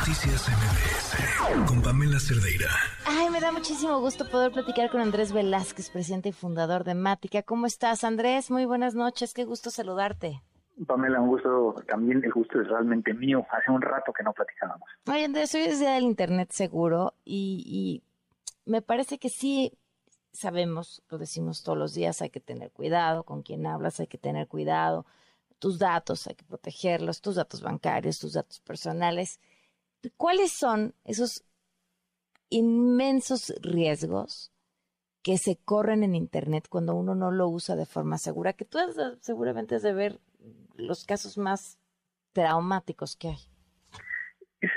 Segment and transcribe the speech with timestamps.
[0.00, 2.70] Noticias MBS con Pamela Cerdeira.
[3.04, 7.42] Ay, me da muchísimo gusto poder platicar con Andrés Velázquez, presidente y fundador de Mática.
[7.42, 8.50] ¿Cómo estás, Andrés?
[8.50, 10.40] Muy buenas noches, qué gusto saludarte.
[10.86, 13.44] Pamela, un gusto, también el gusto es realmente mío.
[13.50, 14.88] Hace un rato que no platicábamos.
[15.06, 18.02] Oye, Andrés, hoy es día del Internet seguro y, y
[18.70, 19.76] me parece que sí
[20.32, 24.16] sabemos, lo decimos todos los días, hay que tener cuidado con quién hablas, hay que
[24.16, 25.04] tener cuidado
[25.58, 29.40] tus datos, hay que protegerlos, tus datos bancarios, tus datos personales.
[30.16, 31.44] ¿Cuáles son esos
[32.48, 34.52] inmensos riesgos
[35.22, 38.54] que se corren en Internet cuando uno no lo usa de forma segura?
[38.54, 38.78] Que tú
[39.20, 40.20] seguramente has de ver
[40.76, 41.78] los casos más
[42.32, 43.38] traumáticos que hay.
[44.60, 44.74] Es,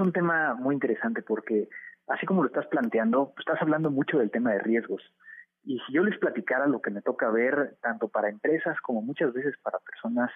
[0.00, 1.68] un tema muy interesante porque,
[2.08, 5.02] así como lo estás planteando, estás hablando mucho del tema de riesgos.
[5.64, 9.32] Y si yo les platicara lo que me toca ver, tanto para empresas como muchas
[9.32, 10.30] veces para personas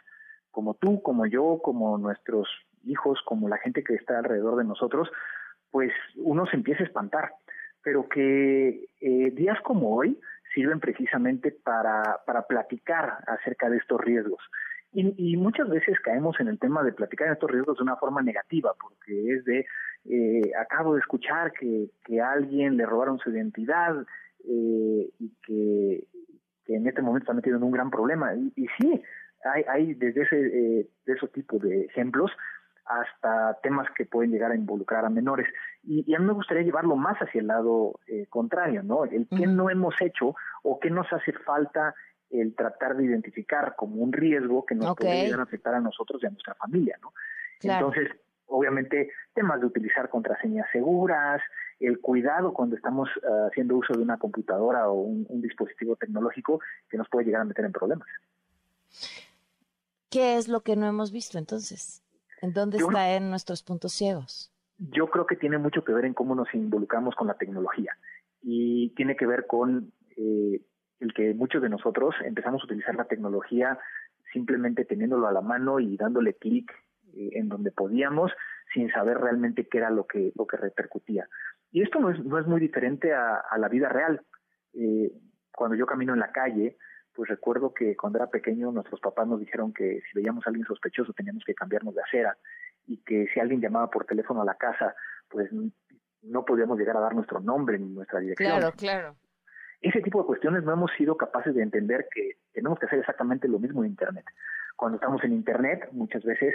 [0.50, 2.48] como tú, como yo, como nuestros
[2.88, 5.08] hijos, como la gente que está alrededor de nosotros,
[5.70, 7.32] pues uno se empieza a espantar.
[7.82, 10.18] Pero que eh, días como hoy
[10.54, 14.42] sirven precisamente para, para platicar acerca de estos riesgos.
[14.92, 18.22] Y, y, muchas veces caemos en el tema de platicar estos riesgos de una forma
[18.22, 19.66] negativa, porque es de,
[20.06, 23.94] eh, acabo de escuchar que, que a alguien le robaron su identidad,
[24.44, 26.04] eh, y que,
[26.68, 28.34] en este momento está metido en un gran problema.
[28.34, 29.02] Y, y sí,
[29.44, 32.30] hay, hay desde ese, eh, de esos tipos de ejemplos
[32.88, 35.46] hasta temas que pueden llegar a involucrar a menores.
[35.82, 39.04] Y, a mí me gustaría llevarlo más hacia el lado eh, contrario, ¿no?
[39.04, 41.94] El qué no hemos hecho o qué nos hace falta
[42.30, 46.22] el tratar de identificar como un riesgo que nos puede llegar a afectar a nosotros
[46.22, 47.12] y a nuestra familia, ¿no?
[47.62, 48.08] Entonces,
[48.46, 51.40] obviamente, temas de utilizar contraseñas seguras,
[51.80, 56.96] el cuidado cuando estamos ah, haciendo uso de una computadora o un, dispositivo tecnológico que
[56.96, 58.08] nos puede llegar a meter en problemas.
[60.10, 62.02] ¿Qué es lo que no hemos visto entonces?
[62.40, 64.52] ¿En dónde están nuestros puntos ciegos?
[64.78, 67.96] Yo creo que tiene mucho que ver en cómo nos involucramos con la tecnología
[68.40, 70.62] y tiene que ver con eh,
[71.00, 73.78] el que muchos de nosotros empezamos a utilizar la tecnología
[74.32, 76.70] simplemente teniéndolo a la mano y dándole clic
[77.14, 78.30] eh, en donde podíamos
[78.72, 81.28] sin saber realmente qué era lo que lo que repercutía.
[81.70, 84.22] Y esto no es, no es muy diferente a, la vida real.
[84.74, 85.12] Eh,
[85.52, 86.76] cuando yo camino en la calle,
[87.18, 90.64] pues recuerdo que cuando era pequeño nuestros papás nos dijeron que si veíamos a alguien
[90.64, 92.38] sospechoso teníamos que cambiarnos de acera
[92.86, 94.94] y que si alguien llamaba por teléfono a la casa,
[95.28, 95.50] pues
[96.22, 98.52] no podíamos llegar a dar nuestro nombre ni nuestra dirección.
[98.52, 99.16] Claro, claro.
[99.80, 103.48] Ese tipo de cuestiones no hemos sido capaces de entender que tenemos que hacer exactamente
[103.48, 104.26] lo mismo en Internet.
[104.76, 106.54] Cuando estamos en Internet, muchas veces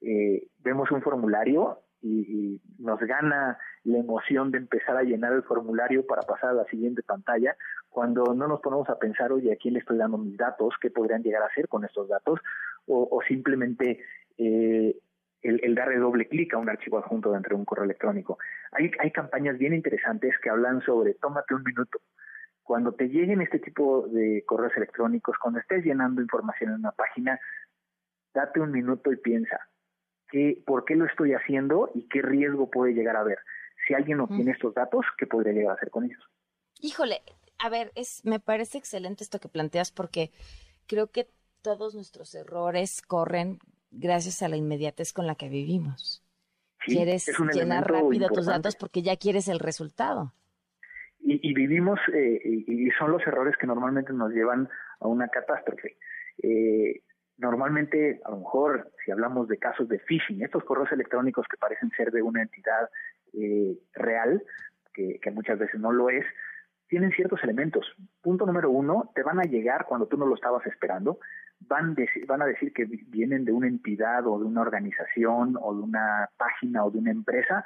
[0.00, 6.06] eh, vemos un formulario y, nos gana la emoción de empezar a llenar el formulario
[6.06, 7.56] para pasar a la siguiente pantalla,
[7.88, 10.74] cuando no nos ponemos a pensar, oye, ¿a quién le estoy dando mis datos?
[10.80, 12.40] ¿Qué podrían llegar a hacer con estos datos?
[12.86, 14.00] O, simplemente
[14.38, 14.96] eh,
[15.42, 18.38] el, el, darle doble clic a un archivo adjunto dentro de un correo electrónico.
[18.72, 22.00] Hay, hay campañas bien interesantes que hablan sobre tómate un minuto.
[22.62, 27.38] Cuando te lleguen este tipo de correos electrónicos, cuando estés llenando información en una página,
[28.34, 29.58] date un minuto y piensa,
[30.30, 33.38] qué, por qué lo estoy haciendo y qué riesgo puede llegar a haber.
[33.86, 36.22] Si alguien no tiene estos datos, ¿qué podría llegar a hacer con ellos?
[36.80, 37.22] Híjole,
[37.58, 40.30] a ver, es, me parece excelente esto que planteas porque
[40.86, 41.28] creo que
[41.62, 43.58] todos nuestros errores corren
[43.90, 46.22] gracias a la inmediatez con la que vivimos.
[46.84, 50.32] quieres llenar rápido tus datos porque ya quieres el resultado.
[51.20, 54.68] Y, vivimos, eh, y son los errores que normalmente nos llevan
[55.00, 55.98] a una catástrofe.
[56.42, 57.02] Eh,
[57.38, 61.90] Normalmente, a lo mejor, si hablamos de casos de phishing, estos correos electrónicos que parecen
[61.90, 62.90] ser de una entidad
[63.32, 64.42] eh, real,
[64.92, 66.26] que, muchas veces no lo es,
[66.88, 67.86] tienen ciertos elementos.
[68.20, 71.20] Punto número uno, te van a llegar cuando tú no lo estabas esperando,
[71.60, 71.94] van,
[72.26, 76.28] van a decir que vienen de una entidad o de una organización o de una
[76.36, 77.64] página o de una empresa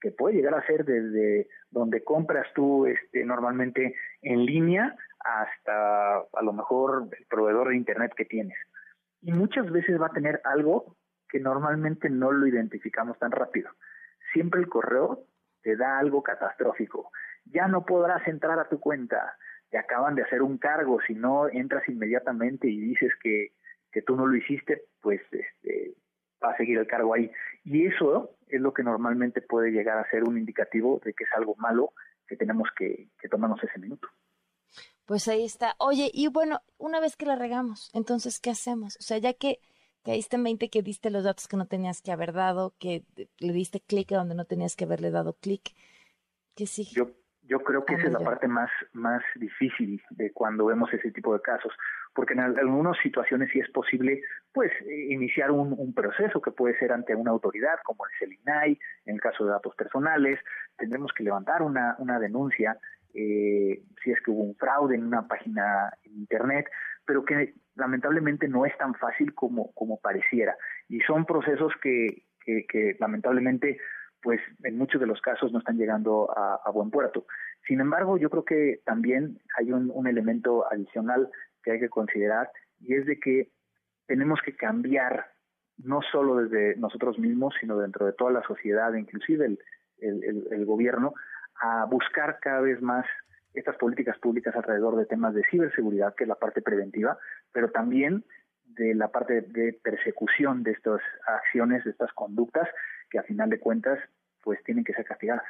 [0.00, 6.42] que puede llegar a ser desde donde compras tú este, normalmente en línea hasta a
[6.42, 8.56] lo mejor el proveedor de internet que tienes
[9.24, 10.96] y muchas veces va a tener algo
[11.28, 13.70] que normalmente no lo identificamos tan rápido.
[14.32, 15.26] Siempre el correo
[15.62, 17.10] te da algo catastrófico.
[17.46, 19.36] Ya no podrás entrar a tu cuenta.
[19.70, 21.00] Te acaban de hacer un cargo.
[21.06, 23.52] Si no entras inmediatamente y dices que,
[23.90, 25.94] que tú no lo hiciste, pues este,
[26.42, 27.30] va a seguir el cargo ahí.
[27.64, 31.30] Y eso es lo que normalmente puede llegar a ser un indicativo de que es
[31.34, 31.92] algo malo
[32.26, 34.06] que tenemos que, que tomarnos ese minuto.
[35.06, 35.74] Pues ahí está.
[35.78, 38.96] Oye, y bueno, una vez que la regamos, entonces, ¿qué hacemos?
[38.96, 39.60] O sea, ya que
[40.02, 43.04] caíste en 20 que diste los datos que no tenías que haber dado, que
[43.38, 45.74] le diste clic a donde no tenías que haberle dado clic,
[46.54, 46.90] ¿qué sigue?
[46.94, 47.10] Yo,
[47.42, 51.34] yo creo que esa es la parte más, más difícil de cuando vemos ese tipo
[51.34, 51.72] de casos,
[52.14, 54.22] porque en algunas situaciones sí es posible
[54.52, 54.72] pues
[55.08, 59.20] iniciar un, proceso que puede ser ante una autoridad como es el INAI, en el
[59.20, 60.38] caso de datos personales,
[60.76, 62.78] tendremos que levantar una, una denuncia
[63.14, 66.66] eh, si es que hubo un fraude en una página en internet,
[67.06, 70.56] pero que lamentablemente no es tan fácil como, como pareciera.
[70.88, 73.78] Y son procesos que, que, lamentablemente
[74.22, 77.26] pues en muchos de los casos no están llegando a, buen puerto.
[77.68, 81.28] Sin embargo, yo creo que también hay un, elemento adicional
[81.62, 82.50] que hay que considerar
[82.80, 83.50] y es de que
[84.06, 85.26] tenemos que cambiar
[85.76, 89.58] no solo desde nosotros mismos, sino dentro de toda la sociedad, inclusive el,
[89.98, 91.12] el, el, gobierno,
[91.64, 93.06] a buscar cada vez más
[93.54, 97.16] estas políticas públicas alrededor de temas de ciberseguridad, que es la parte preventiva,
[97.52, 98.24] pero también
[98.64, 102.68] de la parte de persecución de estas acciones, de estas conductas,
[103.08, 103.98] que a final de cuentas,
[104.42, 105.44] pues tienen que ser castigadas.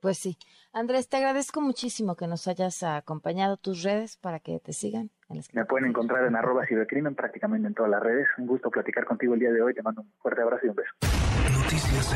[0.00, 0.36] Pues sí.
[0.72, 5.10] Andrés, te agradezco muchísimo que nos hayas acompañado tus redes para que te sigan.
[5.52, 8.28] Me pueden encontrar en arroba cibercrimen prácticamente en todas las redes.
[8.36, 9.74] Un gusto platicar contigo el día de hoy.
[9.74, 10.92] Te mando un fuerte abrazo y un beso.
[11.58, 12.14] Noticias